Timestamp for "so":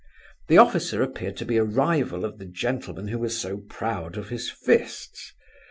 3.37-3.57